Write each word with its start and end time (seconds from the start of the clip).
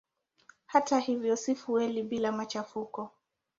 Hata 0.65 0.99
hivyo 0.99 1.35
si 1.35 1.55
fueli 1.55 2.03
bila 2.03 2.31
machafuko. 2.31 3.11